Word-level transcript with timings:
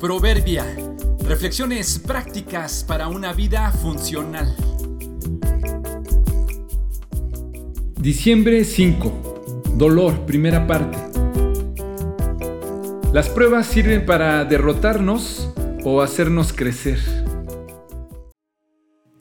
Proverbia. 0.00 0.64
Reflexiones 1.28 1.98
prácticas 1.98 2.82
para 2.88 3.08
una 3.08 3.34
vida 3.34 3.70
funcional. 3.70 4.56
Diciembre 8.00 8.64
5. 8.64 9.64
Dolor, 9.76 10.24
primera 10.24 10.66
parte. 10.66 10.96
Las 13.12 13.28
pruebas 13.28 13.66
sirven 13.66 14.06
para 14.06 14.42
derrotarnos 14.46 15.52
o 15.84 16.00
hacernos 16.00 16.54
crecer. 16.54 16.98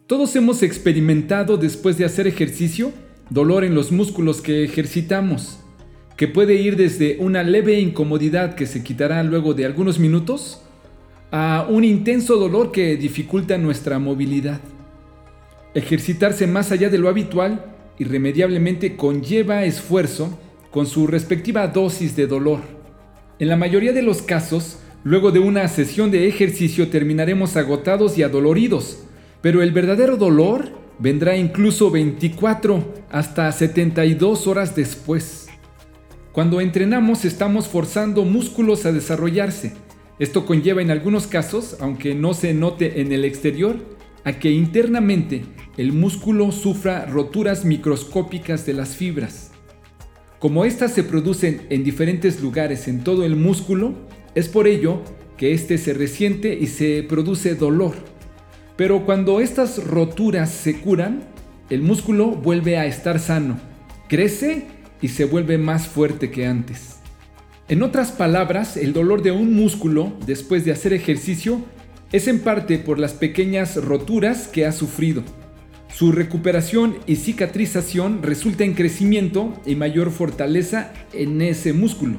Todos 0.08 0.34
hemos 0.38 0.64
experimentado 0.64 1.58
después 1.58 1.98
de 1.98 2.06
hacer 2.06 2.26
ejercicio 2.26 2.94
dolor 3.30 3.66
en 3.66 3.76
los 3.76 3.92
músculos 3.92 4.40
que 4.40 4.64
ejercitamos, 4.64 5.60
que 6.16 6.30
puede 6.30 6.54
ir 6.54 6.78
desde 6.78 7.18
una 7.20 7.44
leve 7.44 7.82
incomodidad 7.82 8.56
que 8.56 8.66
se 8.66 8.82
quitará 8.82 9.22
luego 9.24 9.54
de 9.54 9.66
algunos 9.66 10.00
minutos 10.00 10.62
a 11.32 11.68
un 11.70 11.84
intenso 11.84 12.38
dolor 12.38 12.72
que 12.72 12.98
dificulta 12.98 13.58
nuestra 13.58 14.00
movilidad. 14.00 14.62
Ejercitarse 15.74 16.48
más 16.48 16.72
allá 16.72 16.90
de 16.90 16.98
lo 16.98 17.10
habitual 17.10 17.66
irremediablemente 18.00 18.96
conlleva 18.96 19.66
esfuerzo 19.66 20.40
con 20.72 20.88
su 20.88 21.06
respectiva 21.06 21.68
dosis 21.68 22.16
de 22.16 22.28
dolor. 22.28 22.62
En 23.38 23.50
la 23.50 23.58
mayoría 23.58 23.94
de 23.94 24.02
los 24.02 24.22
casos, 24.22 24.80
luego 25.04 25.32
de 25.32 25.40
una 25.40 25.68
sesión 25.68 26.10
de 26.10 26.28
ejercicio 26.28 26.90
terminaremos 26.90 27.56
agotados 27.58 28.18
y 28.18 28.24
adoloridos, 28.24 29.04
pero 29.42 29.62
el 29.62 29.72
verdadero 29.72 30.18
dolor 30.18 30.70
vendrá 30.98 31.38
incluso 31.38 31.92
24 31.92 32.94
hasta 33.10 33.52
72 33.52 34.48
horas 34.48 34.76
después. 34.76 35.48
Cuando 36.32 36.62
entrenamos 36.62 37.26
estamos 37.26 37.68
forzando 37.68 38.24
músculos 38.24 38.86
a 38.86 38.92
desarrollarse, 38.92 39.74
esto 40.20 40.46
conlleva 40.46 40.82
en 40.82 40.92
algunos 40.92 41.28
casos, 41.28 41.78
aunque 41.80 42.14
no 42.14 42.34
se 42.34 42.54
note 42.54 43.02
en 43.02 43.14
el 43.14 43.24
exterior, 43.24 43.78
a 44.26 44.34
que 44.34 44.52
internamente 44.52 45.46
el 45.78 45.94
músculo 45.94 46.52
sufra 46.52 47.06
roturas 47.06 47.64
microscópicas 47.64 48.66
de 48.66 48.74
las 48.74 48.98
fibras. 48.98 49.52
Como 50.40 50.66
éstas 50.66 50.94
se 50.94 51.04
producen 51.04 51.62
en 51.70 51.86
diferentes 51.86 52.42
lugares 52.42 52.88
en 52.88 53.04
todo 53.04 53.24
el 53.24 53.38
músculo, 53.38 53.94
es 54.36 54.50
por 54.50 54.68
ello 54.68 55.02
que 55.38 55.54
éste 55.54 55.78
se 55.78 55.94
resiente 55.94 56.54
y 56.54 56.68
se 56.68 57.04
produce 57.04 57.56
dolor. 57.56 57.96
Pero 58.76 59.06
cuando 59.06 59.40
estas 59.40 59.86
roturas 59.86 60.50
se 60.50 60.80
curan, 60.80 61.24
el 61.70 61.82
músculo 61.82 62.28
vuelve 62.28 62.78
a 62.78 62.86
estar 62.86 63.20
sano, 63.20 63.58
crece 64.10 64.68
y 65.02 65.10
se 65.10 65.26
vuelve 65.26 65.58
más 65.58 65.88
fuerte 65.88 66.30
que 66.30 66.46
antes. 66.46 66.99
En 67.70 67.84
otras 67.84 68.12
palabras, 68.12 68.78
el 68.78 68.94
dolor 68.94 69.22
de 69.22 69.30
un 69.30 69.54
músculo 69.54 70.14
después 70.26 70.66
de 70.66 70.72
hacer 70.72 70.92
ejercicio 70.92 71.62
es 72.12 72.28
en 72.28 72.40
parte 72.40 72.80
por 72.80 72.98
las 72.98 73.14
pequeñas 73.14 73.76
roturas 73.76 74.48
que 74.48 74.66
ha 74.66 74.72
sufrido. 74.72 75.22
Su 75.94 76.12
recuperación 76.12 76.98
y 77.06 77.18
cicatrización 77.18 78.24
resulta 78.24 78.64
en 78.64 78.74
crecimiento 78.74 79.54
y 79.68 79.76
mayor 79.76 80.10
fortaleza 80.10 80.92
en 81.14 81.44
ese 81.44 81.72
músculo. 81.74 82.18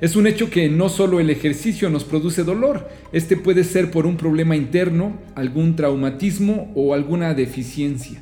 Es 0.00 0.16
un 0.16 0.26
hecho 0.26 0.50
que 0.50 0.68
no 0.68 0.88
solo 0.88 1.20
el 1.20 1.30
ejercicio 1.30 1.88
nos 1.88 2.02
produce 2.02 2.42
dolor, 2.42 2.88
este 3.12 3.36
puede 3.36 3.62
ser 3.62 3.92
por 3.92 4.06
un 4.06 4.16
problema 4.16 4.56
interno, 4.56 5.16
algún 5.36 5.76
traumatismo 5.76 6.72
o 6.74 6.94
alguna 6.94 7.32
deficiencia. 7.34 8.20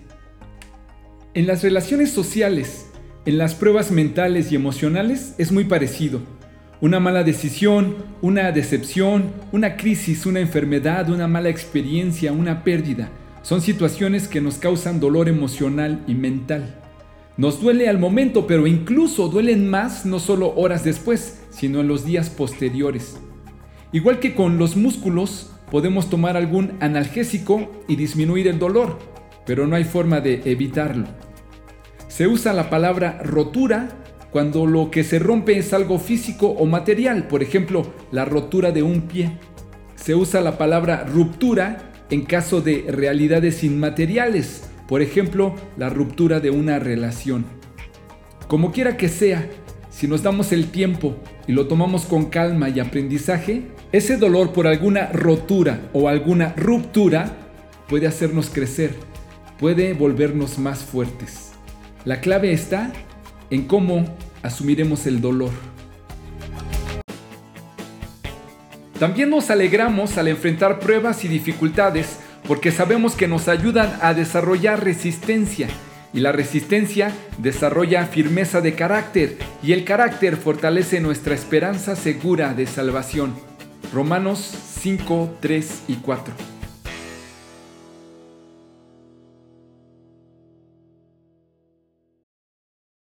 En 1.33 1.47
las 1.47 1.63
relaciones 1.63 2.11
sociales, 2.11 2.89
en 3.25 3.39
las 3.39 3.55
pruebas 3.55 3.91
mentales 3.91 4.53
y 4.53 4.57
emocionales 4.57 5.35
es 5.39 5.51
muy 5.51 5.65
parecido. 5.65 6.21
Una 6.83 6.99
mala 6.99 7.23
decisión, 7.23 7.95
una 8.23 8.51
decepción, 8.51 9.31
una 9.53 9.77
crisis, 9.77 10.27
una 10.27 10.41
enfermedad, 10.41 11.11
una 11.11 11.29
mala 11.29 11.49
experiencia, 11.49 12.33
una 12.33 12.65
pérdida. 12.65 13.09
Son 13.43 13.61
situaciones 13.61 14.27
que 14.27 14.41
nos 14.41 14.57
causan 14.57 14.99
dolor 14.99 15.29
emocional 15.29 16.03
y 16.09 16.15
mental. 16.15 16.75
Nos 17.37 17.61
duele 17.61 17.89
al 17.89 18.01
momento, 18.01 18.49
pero 18.49 18.67
incluso 18.67 19.29
duelen 19.29 19.71
más 19.71 20.05
no 20.05 20.19
solo 20.19 20.55
horas 20.57 20.83
después, 20.83 21.45
sino 21.51 21.83
en 21.83 21.87
los 21.87 22.05
días 22.05 22.31
posteriores. 22.31 23.17
Igual 23.93 24.19
que 24.19 24.35
con 24.35 24.59
los 24.59 24.77
músculos, 24.77 25.53
podemos 25.71 26.11
tomar 26.11 26.37
algún 26.37 26.73
analgésico 26.81 27.71
y 27.87 27.95
disminuir 27.95 28.49
el 28.49 28.59
dolor, 28.59 28.99
pero 29.47 29.69
no 29.69 29.77
hay 29.77 29.85
forma 29.85 30.21
de 30.21 30.43
evitarlo. 30.47 31.07
Se 32.09 32.27
usa 32.27 32.53
la 32.53 32.71
palabra 32.71 33.21
rotura 33.23 34.02
cuando 34.33 34.67
lo 34.67 34.91
que 34.91 35.05
se 35.05 35.19
rompe 35.19 35.59
es 35.59 35.75
algo 35.75 35.99
físico 35.99 36.49
o 36.49 36.65
material, 36.65 37.29
por 37.29 37.43
ejemplo, 37.43 37.87
la 38.11 38.25
rotura 38.25 38.73
de 38.73 38.83
un 38.83 39.03
pie. 39.03 39.39
Se 39.95 40.15
usa 40.15 40.41
la 40.41 40.57
palabra 40.57 41.05
ruptura 41.05 41.93
en 42.11 42.23
caso 42.23 42.63
de 42.63 42.87
realidades 42.89 43.63
inmateriales, 43.63 44.71
por 44.89 45.03
ejemplo, 45.03 45.55
la 45.77 45.91
ruptura 45.91 46.41
de 46.41 46.51
una 46.51 46.79
relación. 46.79 47.45
Como 48.49 48.73
quiera 48.73 48.97
que 48.97 49.09
sea, 49.09 49.49
si 49.91 50.09
nos 50.09 50.23
damos 50.23 50.53
el 50.53 50.71
tiempo 50.71 51.15
y 51.47 51.53
lo 51.53 51.67
tomamos 51.67 52.07
con 52.07 52.27
calma 52.27 52.71
y 52.71 52.81
aprendizaje, 52.81 53.65
ese 53.93 54.17
dolor 54.17 54.55
por 54.55 54.67
alguna 54.67 55.09
rotura 55.13 55.91
o 55.93 56.09
alguna 56.09 56.55
ruptura 56.57 57.37
puede 57.87 58.07
hacernos 58.07 58.49
crecer, 58.49 58.95
puede 59.59 59.93
volvernos 59.93 60.59
más 60.59 60.79
fuertes. 60.81 61.53
La 62.07 62.21
clave 62.21 62.53
está 62.53 62.93
en 63.53 63.65
cómo 63.65 64.07
asumiremos 64.43 65.07
el 65.07 65.21
dolor. 65.21 65.51
También 68.99 69.29
nos 69.29 69.51
alegramos 69.51 70.17
al 70.17 70.29
enfrentar 70.29 70.79
pruebas 70.79 71.23
y 71.25 71.29
dificultades 71.29 72.17
porque 72.49 72.73
sabemos 72.73 73.15
que 73.15 73.29
nos 73.29 73.49
ayudan 73.49 73.99
a 74.01 74.15
desarrollar 74.15 74.83
resistencia 74.83 75.69
y 76.15 76.21
la 76.21 76.33
resistencia 76.33 77.13
desarrolla 77.39 78.07
firmeza 78.07 78.63
de 78.63 78.75
carácter 78.75 79.37
y 79.63 79.73
el 79.73 79.85
carácter 79.85 80.37
fortalece 80.37 81.01
nuestra 81.01 81.35
esperanza 81.35 81.95
segura 81.95 82.55
de 82.55 82.67
salvación. 82.67 83.35
Romanos 83.93 84.51
5, 84.81 85.37
3 85.41 85.83
y 85.89 85.97
4. 85.97 86.52